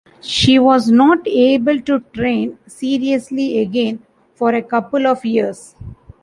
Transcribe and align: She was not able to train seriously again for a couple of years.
She 0.21 0.57
was 0.57 0.89
not 0.89 1.19
able 1.27 1.79
to 1.81 1.99
train 1.99 2.57
seriously 2.65 3.59
again 3.59 4.01
for 4.33 4.51
a 4.51 4.63
couple 4.63 5.05
of 5.05 5.23
years. 5.23 5.75